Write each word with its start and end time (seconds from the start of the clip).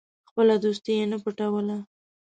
خپله 0.29 0.55
دوستي 0.63 0.91
یې 0.99 1.05
نه 1.11 1.17
پټوله. 1.23 1.77